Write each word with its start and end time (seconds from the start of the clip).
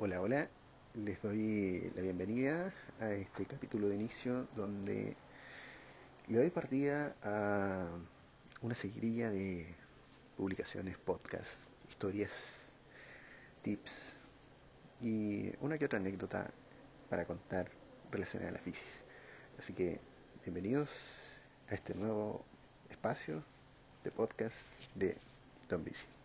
Hola, 0.00 0.20
hola, 0.20 0.48
les 0.94 1.20
doy 1.22 1.90
la 1.96 2.02
bienvenida 2.02 2.72
a 3.00 3.10
este 3.10 3.46
capítulo 3.46 3.88
de 3.88 3.96
inicio 3.96 4.44
donde 4.54 5.16
le 6.28 6.38
doy 6.38 6.50
partida 6.50 7.16
a 7.20 7.88
una 8.62 8.76
seguidilla 8.76 9.28
de 9.30 9.66
publicaciones, 10.36 10.96
podcasts, 10.98 11.68
historias, 11.88 12.30
tips 13.62 14.12
y 15.00 15.50
una 15.60 15.78
que 15.78 15.86
otra 15.86 15.98
anécdota 15.98 16.48
para 17.10 17.24
contar 17.24 17.68
relacionada 18.12 18.50
a 18.50 18.52
la 18.52 18.60
física. 18.60 19.04
Así 19.58 19.72
que 19.72 19.98
bienvenidos 20.44 21.40
a 21.68 21.74
este 21.74 21.96
nuevo 21.96 22.44
espacio 22.88 23.42
de 24.04 24.12
podcast 24.12 24.58
de 24.94 25.16
Don 25.68 25.82
Bici. 25.82 26.17